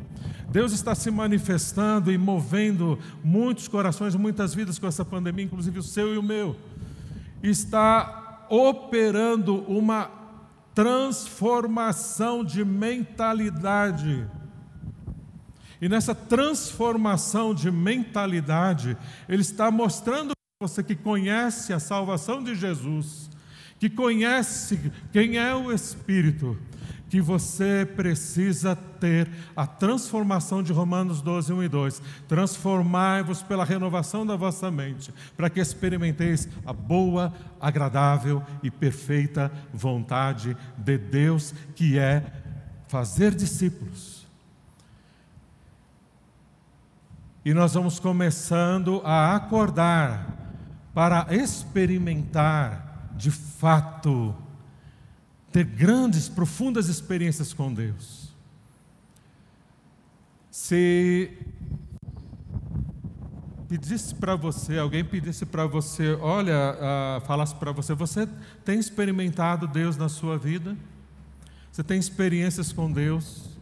[0.49, 5.83] Deus está se manifestando e movendo muitos corações, muitas vidas com essa pandemia, inclusive o
[5.83, 6.55] seu e o meu.
[7.43, 10.09] Está operando uma
[10.73, 14.25] transformação de mentalidade.
[15.81, 22.55] E nessa transformação de mentalidade, Ele está mostrando para você que conhece a salvação de
[22.55, 23.29] Jesus,
[23.79, 26.57] que conhece quem é o Espírito,
[27.09, 32.01] que você precisa ter a transformação de Romanos 12, 1 e 2.
[32.27, 40.57] Transformai-vos pela renovação da vossa mente, para que experimenteis a boa, agradável e perfeita vontade
[40.77, 42.23] de Deus, que é
[42.87, 44.27] fazer discípulos.
[47.45, 50.35] E nós vamos começando a acordar
[50.93, 52.86] para experimentar
[53.17, 54.35] de fato
[55.51, 58.31] ter grandes, profundas experiências com Deus.
[60.51, 61.31] Se
[63.67, 68.27] pedisse para você, alguém pedisse para você, olha, uh, falasse para você, você
[68.63, 70.77] tem experimentado Deus na sua vida?
[71.71, 73.57] Você tem experiências com Deus?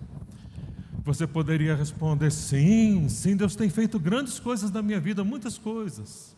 [1.04, 6.35] Você poderia responder: sim, sim, Deus tem feito grandes coisas na minha vida, muitas coisas.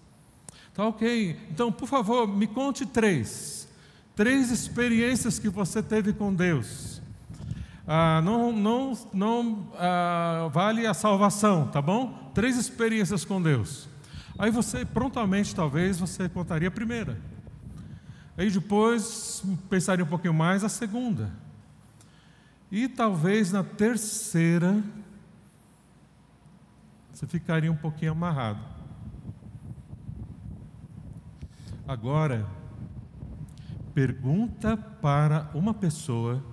[0.78, 1.36] Tá ok.
[1.50, 3.68] Então, por favor, me conte três.
[4.16, 7.02] Três experiências que você teve com Deus.
[7.88, 12.32] Ah, não não, não ah, vale a salvação, tá bom?
[12.32, 13.90] Três experiências com Deus.
[14.38, 17.20] Aí você, prontamente, talvez, você contaria a primeira.
[18.38, 21.32] Aí depois, pensaria um pouquinho mais, a segunda.
[22.72, 24.84] E talvez na terceira,
[27.12, 28.77] você ficaria um pouquinho amarrado.
[31.88, 32.45] Agora,
[33.93, 36.43] pergunta para uma pessoa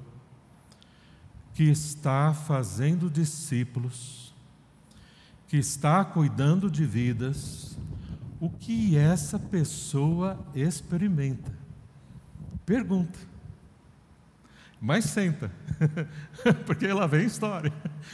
[1.52, 4.32] que está fazendo discípulos,
[5.48, 7.76] que está cuidando de vidas,
[8.38, 11.52] o que essa pessoa experimenta.
[12.64, 13.18] Pergunta.
[14.80, 15.50] Mas senta,
[16.66, 17.72] porque lá vem história,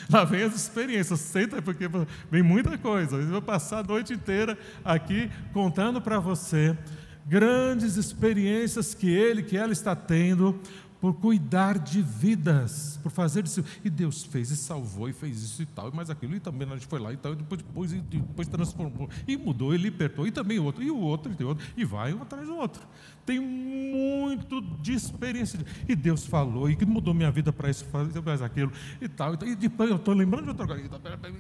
[0.09, 1.21] lá vem as experiências.
[1.21, 1.85] Senta, porque
[2.31, 3.17] vem muita coisa.
[3.17, 6.79] Eu vou passar a noite inteira aqui contando para você
[7.27, 10.61] grandes experiências que ele, que ela está tendo
[11.01, 13.65] por cuidar de vidas, por fazer isso.
[13.83, 16.69] E Deus fez e salvou e fez isso e tal, e mais aquilo, e também
[16.69, 19.79] a gente foi lá e tal, e depois, depois, e depois transformou, e mudou, e
[19.79, 22.55] libertou, e também outro, e o outro, e o outro, e vai um atrás do
[22.55, 22.83] outro.
[23.25, 25.59] Tem muito de experiência.
[25.89, 29.35] E Deus falou, e que mudou minha vida para isso, fazer mais aquilo, e tal,
[29.47, 30.91] e, depois eu estou lembrando de outra coisa,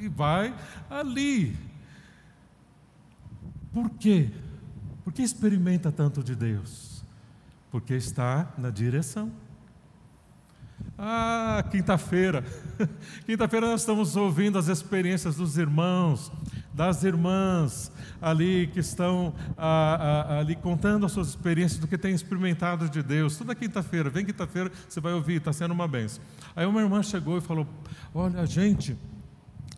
[0.00, 0.54] e vai
[0.88, 1.54] ali.
[3.72, 4.30] Por quê?
[5.10, 7.02] Por que experimenta tanto de Deus?
[7.68, 9.32] Porque está na direção.
[10.96, 12.44] Ah, quinta-feira.
[13.26, 16.30] Quinta-feira nós estamos ouvindo as experiências dos irmãos,
[16.72, 17.90] das irmãs
[18.22, 23.02] ali que estão ah, ah, ali contando as suas experiências do que têm experimentado de
[23.02, 23.36] Deus.
[23.36, 26.22] Toda quinta-feira, vem quinta-feira, você vai ouvir, está sendo uma benção.
[26.54, 27.66] Aí uma irmã chegou e falou:
[28.14, 28.96] Olha, gente,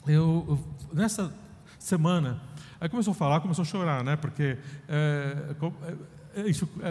[0.07, 0.59] eu, eu
[0.93, 1.33] nessa
[1.79, 2.52] semana
[2.83, 4.17] Aí começou a falar, começou a chorar, né?
[4.17, 5.55] Porque é,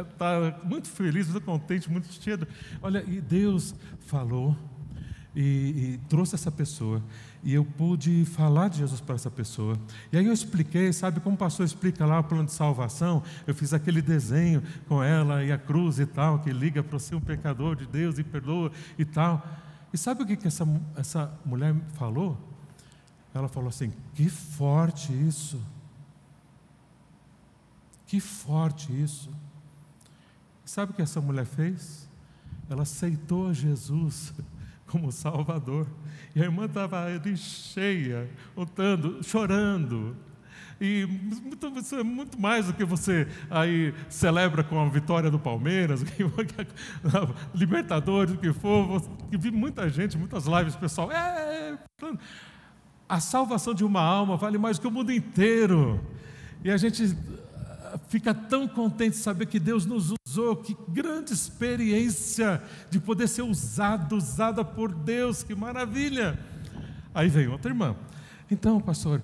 [0.10, 2.48] está é, é, muito feliz, muito contente, muito cheio.
[2.82, 3.76] Olha, e Deus
[4.08, 4.56] falou
[5.36, 7.04] e, e, trouxe essa pessoa.
[7.44, 9.78] E eu pude falar de Jesus para essa pessoa.
[10.14, 13.22] E aí eu expliquei, sabe como o pastor explica lá o plano de salvação?
[13.46, 17.14] Eu fiz aquele desenho com ela e a cruz e tal, que liga para você
[17.14, 19.46] um pecador de Deus e perdoa e tal.
[19.94, 22.38] E sabe o que, que essa, essa mulher falou?
[23.34, 25.62] Ela falou assim: que forte isso.
[28.12, 29.30] Que forte isso.
[30.66, 32.10] Sabe o que essa mulher fez?
[32.70, 34.34] Ela aceitou Jesus
[34.86, 35.88] como Salvador.
[36.36, 40.14] E a irmã estava ali cheia, contando, chorando.
[40.82, 41.06] E
[41.42, 46.04] muito, é muito mais do que você aí celebra com a vitória do Palmeiras,
[47.56, 49.02] Libertadores, o que for.
[49.30, 51.10] Vi muita gente, muitas lives, pessoal.
[51.14, 51.78] É,
[53.08, 55.98] a salvação de uma alma vale mais do que o mundo inteiro.
[56.62, 57.16] E a gente
[58.08, 63.42] fica tão contente de saber que Deus nos usou, que grande experiência de poder ser
[63.42, 66.40] usado, usada por Deus, que maravilha.
[67.14, 67.96] Aí veio outra irmã.
[68.50, 69.22] Então, pastor,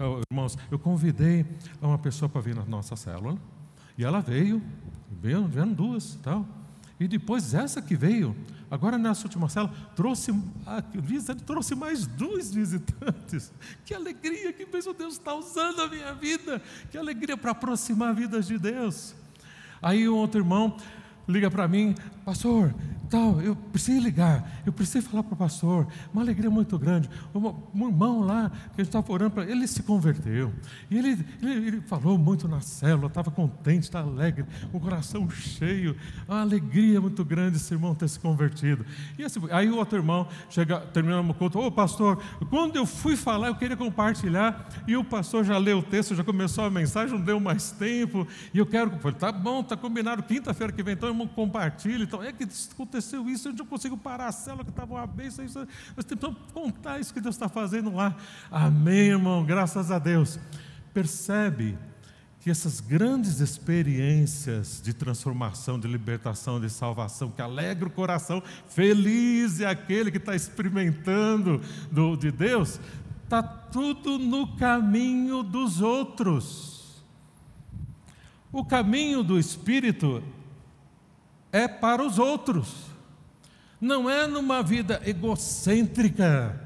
[0.00, 1.46] eu, irmãos, eu convidei
[1.80, 3.38] uma pessoa para vir na nossa célula,
[3.96, 4.62] e ela veio,
[5.20, 6.46] veio, vieram duas, tal.
[7.00, 8.34] E depois essa que veio,
[8.70, 10.32] agora nessa última cela, trouxe,
[10.66, 10.82] a
[11.34, 13.52] trouxe mais dois visitantes.
[13.84, 16.60] Que alegria que mesmo Deus está usando a minha vida.
[16.90, 19.14] Que alegria para aproximar vidas de Deus.
[19.80, 20.76] Aí um outro irmão
[21.28, 21.94] liga para mim,
[22.24, 22.74] pastor,
[23.08, 27.08] tal, eu preciso ligar, eu preciso falar para o pastor, uma alegria muito grande.
[27.34, 30.52] Um, irmão lá, que a gente estava orando para ele, se converteu.
[30.90, 35.28] E ele, ele, ele falou muito na célula, estava contente, estava alegre, com o coração
[35.30, 35.96] cheio,
[36.28, 38.84] uma alegria muito grande esse irmão ter se convertido.
[39.18, 42.86] E assim, aí o outro irmão chega, terminando o culto, ô oh, pastor, quando eu
[42.86, 46.70] fui falar, eu queria compartilhar, e o pastor já leu o texto, já começou a
[46.70, 50.82] mensagem, não deu mais tempo, e eu quero, falei, tá bom, tá combinado, quinta-feira que
[50.82, 54.64] vem, então irmão compartilha, então é que aconteceu isso, eu não consigo parar a célula
[54.64, 58.16] que estava uma bênção, isso, nós tentamos contar isso que Deus está fazendo lá.
[58.50, 60.38] Amém, irmão, graças a Deus.
[60.92, 61.78] Percebe
[62.40, 69.60] que essas grandes experiências de transformação, de libertação, de salvação, que alegra o coração, feliz
[69.60, 72.80] é aquele que está experimentando do, de Deus,
[73.24, 77.02] está tudo no caminho dos outros.
[78.50, 80.22] O caminho do Espírito
[81.52, 82.86] é para os outros,
[83.80, 86.60] não é numa vida egocêntrica,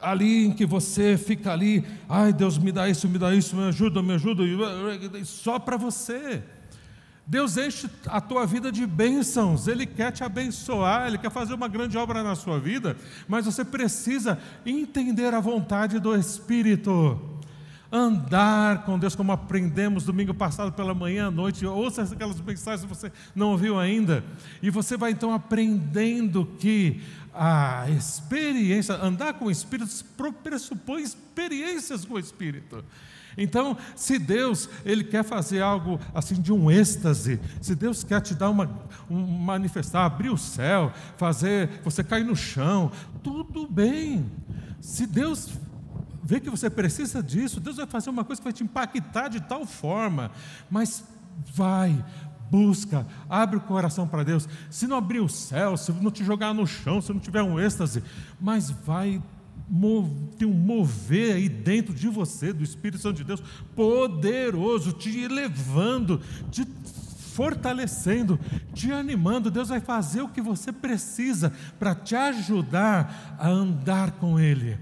[0.00, 3.64] ali em que você fica ali, ai Deus me dá isso, me dá isso, me
[3.68, 4.44] ajuda, me ajuda,
[5.24, 6.42] só para você.
[7.26, 11.68] Deus enche a tua vida de bênçãos, Ele quer te abençoar, Ele quer fazer uma
[11.68, 12.96] grande obra na sua vida,
[13.28, 17.37] mas você precisa entender a vontade do Espírito
[17.90, 21.64] andar com Deus, como aprendemos domingo passado pela manhã à noite.
[21.64, 24.22] Ouça aquelas mensagens que você não ouviu ainda.
[24.62, 27.00] E você vai então aprendendo que
[27.34, 29.90] a experiência, andar com o Espírito,
[30.42, 32.84] pressupõe experiências com o Espírito.
[33.36, 38.34] Então, se Deus ele quer fazer algo assim de um êxtase, se Deus quer te
[38.34, 38.68] dar uma
[39.08, 42.90] um, manifestar, abrir o céu, fazer você cair no chão,
[43.22, 44.28] tudo bem.
[44.80, 45.50] Se Deus
[46.28, 49.40] vê que você precisa disso, Deus vai fazer uma coisa que vai te impactar de
[49.40, 50.30] tal forma,
[50.70, 51.02] mas
[51.54, 52.04] vai,
[52.50, 54.46] busca, abre o coração para Deus.
[54.68, 57.58] Se não abrir o céu, se não te jogar no chão, se não tiver um
[57.58, 58.04] êxtase,
[58.38, 59.22] mas vai
[60.36, 63.42] ter um mover aí dentro de você, do Espírito Santo de Deus,
[63.74, 66.20] poderoso, te elevando,
[66.50, 66.68] te
[67.32, 68.38] fortalecendo,
[68.74, 69.50] te animando.
[69.50, 74.76] Deus vai fazer o que você precisa para te ajudar a andar com Ele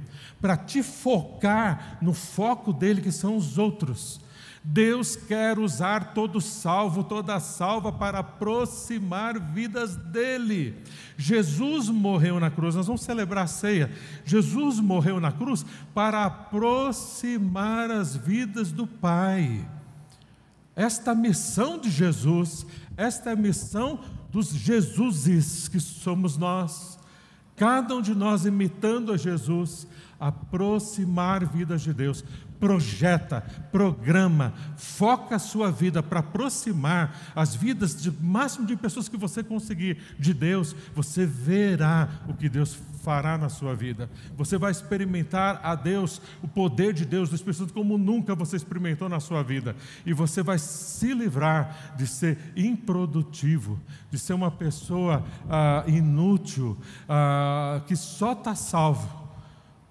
[0.46, 4.20] para te focar no foco dele, que são os outros.
[4.62, 10.84] Deus quer usar todo salvo, toda salva para aproximar vidas dele.
[11.16, 13.90] Jesus morreu na cruz, nós vamos celebrar a ceia.
[14.24, 19.68] Jesus morreu na cruz para aproximar as vidas do Pai.
[20.76, 22.64] Esta missão de Jesus,
[22.96, 23.98] esta é missão
[24.30, 26.96] dos Jesuses que somos nós.
[27.56, 29.88] Cada um de nós imitando a Jesus,
[30.18, 32.24] aproximar vidas de Deus.
[32.58, 39.16] Projeta, programa, foca a sua vida para aproximar as vidas de máximo de pessoas que
[39.16, 40.74] você conseguir de Deus.
[40.94, 44.10] Você verá o que Deus fará na sua vida.
[44.36, 48.56] Você vai experimentar a Deus, o poder de Deus, do Espírito Santo, como nunca você
[48.56, 49.76] experimentou na sua vida.
[50.04, 53.78] E você vai se livrar de ser improdutivo,
[54.10, 56.76] de ser uma pessoa ah, inútil,
[57.08, 59.25] ah, que só está salvo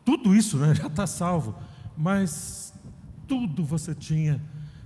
[0.06, 1.56] tudo isso né, já está salvo,
[1.98, 2.74] mas
[3.28, 4.40] tudo você tinha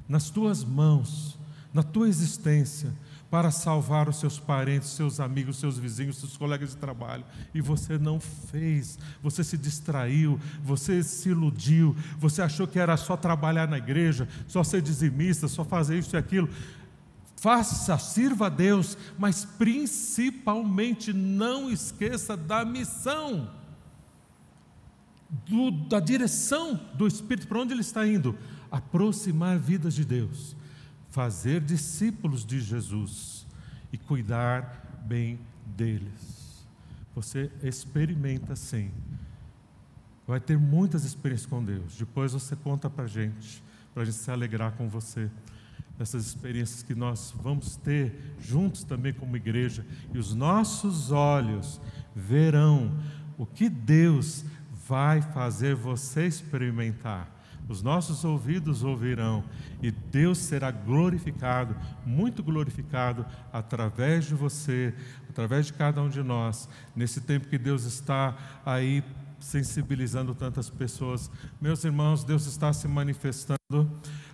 [0.08, 1.38] nas tuas mãos,
[1.74, 2.92] na tua existência,
[3.30, 7.96] para salvar os seus parentes, seus amigos, seus vizinhos, seus colegas de trabalho, e você
[8.00, 13.78] não fez, você se distraiu, você se iludiu, você achou que era só trabalhar na
[13.78, 16.50] igreja, só ser dizimista, só fazer isso e aquilo.
[17.36, 23.59] Faça, sirva a Deus, mas principalmente não esqueça da missão
[25.48, 28.36] do, da direção do Espírito, para onde ele está indo?
[28.72, 30.56] Aproximar vidas de Deus,
[31.10, 33.46] fazer discípulos de Jesus
[33.92, 36.66] e cuidar bem deles.
[37.16, 38.92] Você experimenta sim.
[40.28, 41.98] Vai ter muitas experiências com Deus.
[41.98, 43.64] Depois você conta para a gente,
[43.94, 45.30] para a gente se alegrar com você.
[46.00, 49.86] Essas experiências que nós vamos ter juntos também como igreja.
[50.14, 51.82] E os nossos olhos
[52.16, 52.98] verão
[53.38, 54.46] o que Deus
[54.90, 57.30] vai fazer você experimentar.
[57.68, 59.44] Os nossos ouvidos ouvirão
[59.84, 63.24] e Deus será glorificado, muito glorificado
[63.54, 64.92] através de você,
[65.30, 68.36] através de cada um de nós, nesse tempo que Deus está
[68.66, 69.04] aí
[69.40, 71.30] sensibilizando tantas pessoas.
[71.62, 73.60] Meus irmãos, Deus está se manifestando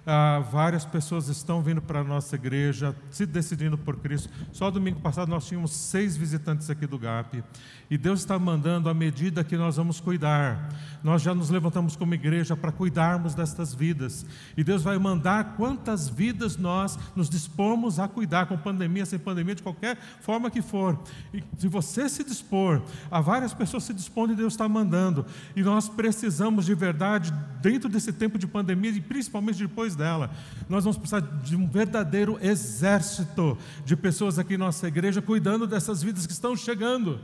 [0.05, 4.29] ah, várias pessoas estão vindo para a nossa igreja, se decidindo por Cristo.
[4.51, 7.43] Só domingo passado nós tínhamos seis visitantes aqui do GAP.
[7.89, 10.69] E Deus está mandando à medida que nós vamos cuidar.
[11.03, 14.25] Nós já nos levantamos como igreja para cuidarmos destas vidas.
[14.57, 19.55] E Deus vai mandar quantas vidas nós nos dispomos a cuidar, com pandemia, sem pandemia,
[19.55, 20.99] de qualquer forma que for.
[21.33, 25.25] E se você se dispor, há várias pessoas se dispõem e Deus está mandando.
[25.55, 27.31] E nós precisamos de verdade,
[27.61, 30.29] dentro desse tempo de pandemia e principalmente depois dela,
[30.69, 36.03] nós vamos precisar de um verdadeiro exército de pessoas aqui em nossa igreja cuidando dessas
[36.03, 37.19] vidas que estão chegando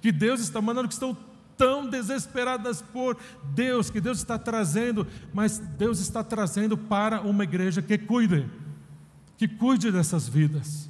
[0.00, 1.16] que Deus está mandando, que estão
[1.56, 3.16] tão desesperadas por
[3.54, 8.48] Deus, que Deus está trazendo, mas Deus está trazendo para uma igreja que cuide,
[9.36, 10.88] que cuide dessas vidas,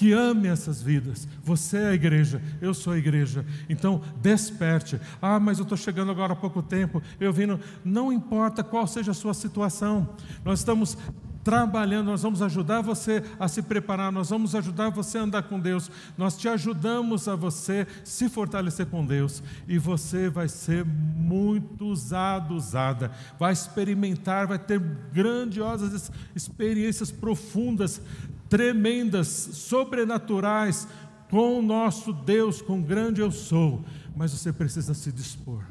[0.00, 1.28] que ame essas vidas.
[1.44, 3.44] Você é a igreja, eu sou a igreja.
[3.68, 4.98] Então, desperte.
[5.20, 7.60] Ah, mas eu estou chegando agora há pouco tempo, eu vindo.
[7.84, 10.08] Não importa qual seja a sua situação,
[10.42, 10.96] nós estamos
[11.44, 15.60] trabalhando, nós vamos ajudar você a se preparar, nós vamos ajudar você a andar com
[15.60, 21.84] Deus, nós te ajudamos a você se fortalecer com Deus e você vai ser muito
[21.84, 24.80] usado, usada, vai experimentar, vai ter
[25.12, 28.00] grandiosas experiências profundas,
[28.50, 30.86] tremendas, sobrenaturais
[31.30, 33.84] com o nosso Deus, com grande eu sou,
[34.14, 35.62] mas você precisa se dispor.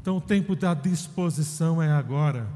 [0.00, 2.46] Então o tempo da disposição é agora,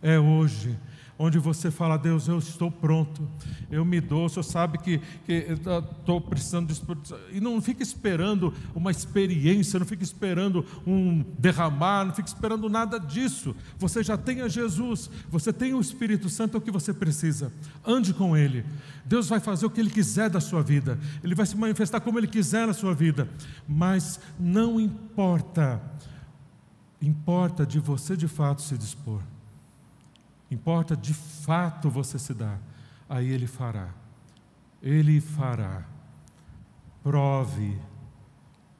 [0.00, 0.78] é hoje
[1.18, 3.26] onde você fala, Deus, eu estou pronto,
[3.70, 6.80] eu me dou, o Senhor sabe que, estou precisando de.
[7.32, 12.98] E não fica esperando uma experiência, não fica esperando um derramar, não fica esperando nada
[12.98, 13.56] disso.
[13.78, 17.52] Você já tem a Jesus, você tem o Espírito Santo, é o que você precisa.
[17.84, 18.64] Ande com Ele.
[19.04, 22.18] Deus vai fazer o que Ele quiser da sua vida, Ele vai se manifestar como
[22.18, 23.28] Ele quiser na sua vida,
[23.66, 25.80] mas não importa,
[27.00, 29.22] importa de você de fato se dispor.
[30.50, 32.60] Importa de fato você se dar,
[33.08, 33.90] aí Ele fará.
[34.80, 35.84] Ele fará.
[37.02, 37.80] Prove,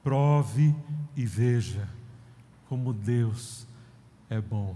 [0.03, 0.75] prove
[1.15, 1.87] e veja
[2.67, 3.67] como Deus
[4.29, 4.75] é bom.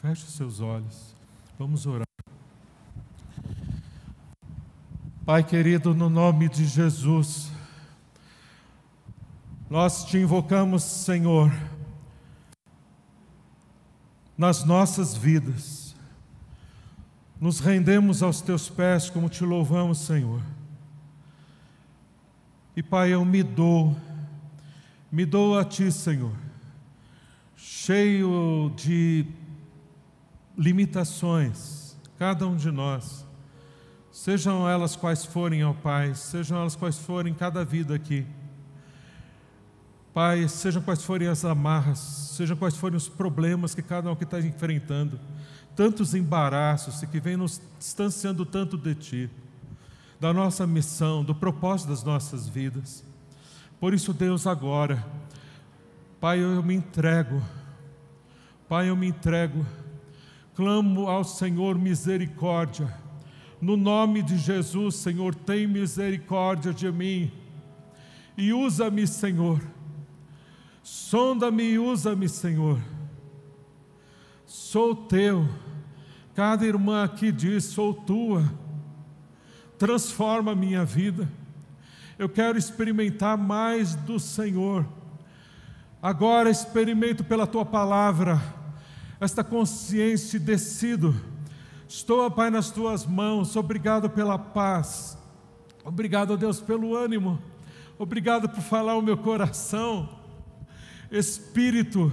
[0.00, 1.14] Feche os seus olhos,
[1.58, 2.06] vamos orar.
[5.24, 7.50] Pai querido, no nome de Jesus,
[9.70, 11.50] nós te invocamos, Senhor,
[14.36, 15.83] nas nossas vidas
[17.40, 20.40] nos rendemos aos teus pés como te louvamos, Senhor.
[22.76, 23.96] E Pai, eu me dou,
[25.10, 26.32] me dou a Ti, Senhor,
[27.56, 29.26] cheio de
[30.56, 33.24] limitações, cada um de nós,
[34.10, 38.26] sejam elas quais forem, ó Pai, sejam elas quais forem cada vida aqui.
[40.12, 44.22] Pai, sejam quais forem as amarras, sejam quais forem os problemas que cada um aqui
[44.22, 45.18] está enfrentando
[45.74, 49.30] tantos embaraços que vem nos distanciando tanto de Ti,
[50.20, 53.04] da nossa missão, do propósito das nossas vidas.
[53.80, 55.04] Por isso, Deus, agora,
[56.20, 57.42] Pai, eu me entrego,
[58.68, 59.66] Pai, eu me entrego,
[60.54, 62.92] clamo ao Senhor misericórdia,
[63.60, 67.30] no nome de Jesus, Senhor, tem misericórdia de mim
[68.36, 69.60] e usa-me, Senhor,
[70.82, 72.80] sonda-me e usa-me, Senhor,
[74.46, 75.48] sou teu
[76.34, 78.52] Cada irmã aqui diz: sou tua,
[79.78, 81.30] transforma a minha vida.
[82.18, 84.84] Eu quero experimentar mais do Senhor.
[86.02, 88.40] Agora experimento pela tua palavra
[89.20, 91.14] esta consciência e decido.
[91.88, 93.54] Estou, Pai, nas tuas mãos.
[93.56, 95.16] Obrigado pela paz.
[95.84, 97.40] Obrigado, Deus, pelo ânimo.
[97.96, 100.08] Obrigado por falar o meu coração.
[101.10, 102.10] Espírito,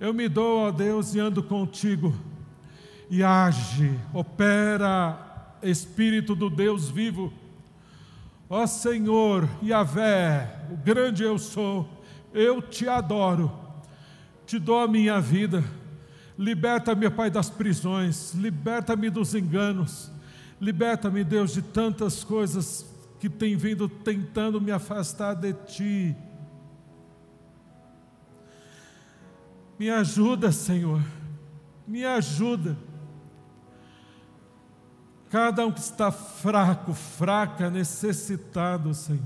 [0.00, 2.14] eu me dou, ó Deus, e ando contigo
[3.12, 7.30] e age, opera, Espírito do Deus vivo.
[8.48, 11.86] Ó Senhor, Yahvé, o grande eu sou,
[12.32, 13.52] eu te adoro,
[14.46, 15.62] te dou a minha vida.
[16.38, 20.10] Liberta-me, Pai, das prisões, liberta-me dos enganos,
[20.58, 22.90] liberta-me, Deus, de tantas coisas
[23.20, 26.16] que tem vindo tentando me afastar de Ti.
[29.78, 31.02] Me ajuda, Senhor,
[31.86, 32.74] me ajuda.
[35.32, 39.22] Cada um que está fraco, fraca, necessitado, Senhor,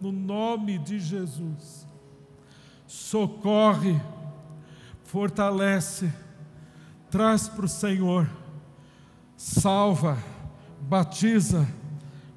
[0.00, 1.86] no nome de Jesus,
[2.86, 4.00] socorre,
[5.04, 6.10] fortalece,
[7.10, 8.26] traz para o Senhor,
[9.36, 10.16] salva,
[10.80, 11.68] batiza,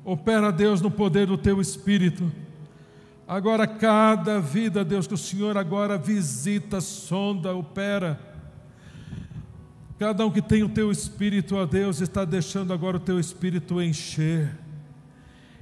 [0.03, 2.29] opera, Deus, no poder do Teu Espírito.
[3.25, 8.28] Agora, cada vida, Deus, que o Senhor agora visita, sonda, opera,
[9.99, 13.81] Cada um que tem o teu espírito, ó Deus, está deixando agora o teu espírito
[13.81, 14.57] encher.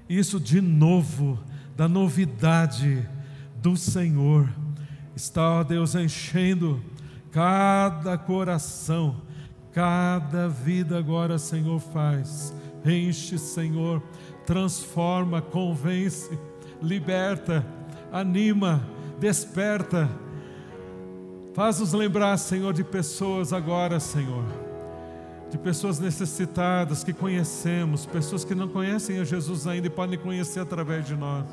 [0.08, 1.40] Isso de novo,
[1.76, 3.04] da novidade
[3.56, 4.48] do Senhor,
[5.16, 6.80] está, ó Deus, enchendo
[7.32, 9.20] cada coração,
[9.74, 12.54] cada vida agora, Senhor, faz.
[12.86, 14.04] Enche, Senhor,
[14.46, 16.38] transforma, convence,
[16.80, 17.66] liberta,
[18.12, 18.88] anima,
[19.20, 20.08] desperta
[21.58, 24.44] Faz-nos lembrar, Senhor, de pessoas agora, Senhor,
[25.50, 30.60] de pessoas necessitadas que conhecemos, pessoas que não conhecem a Jesus ainda e podem conhecer
[30.60, 31.48] através de nós.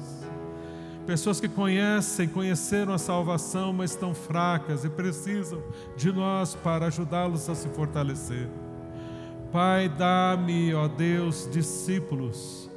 [1.06, 5.62] Pessoas que conhecem, conheceram a salvação, mas estão fracas e precisam
[5.96, 8.46] de nós para ajudá-los a se fortalecer.
[9.50, 12.70] Pai, dá-me, ó Deus, discípulos.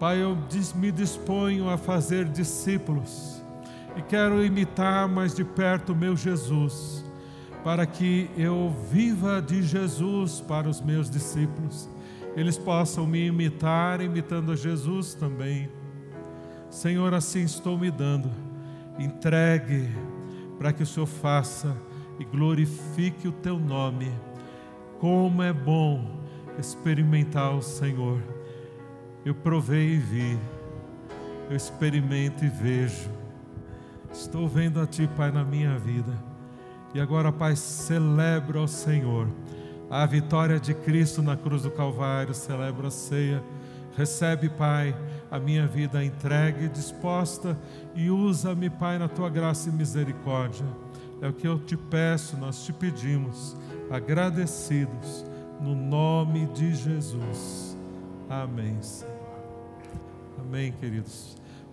[0.00, 0.34] Pai, eu
[0.76, 3.44] me disponho a fazer discípulos
[3.96, 7.02] e quero imitar mais de perto o meu Jesus,
[7.64, 11.88] para que eu viva de Jesus para os meus discípulos,
[12.36, 15.70] eles possam me imitar, imitando a Jesus também.
[16.68, 18.30] Senhor, assim estou me dando,
[18.98, 19.88] entregue
[20.58, 21.74] para que o Senhor faça
[22.20, 24.12] e glorifique o teu nome.
[25.00, 26.20] Como é bom
[26.58, 28.22] experimentar o Senhor.
[29.24, 30.38] Eu provei e vi,
[31.50, 33.25] eu experimento e vejo
[34.18, 36.12] Estou vendo a Ti, Pai, na minha vida.
[36.94, 39.28] E agora, Pai, celebro ao Senhor
[39.90, 43.44] a vitória de Cristo na cruz do Calvário, celebro a ceia.
[43.94, 44.96] Recebe, Pai,
[45.30, 47.58] a minha vida entregue disposta
[47.94, 50.66] e usa-me, Pai, na tua graça e misericórdia.
[51.20, 53.54] É o que eu te peço, nós te pedimos,
[53.90, 55.26] agradecidos,
[55.60, 57.76] no nome de Jesus.
[58.30, 59.14] Amém, Senhor.
[60.40, 61.35] Amém, queridos.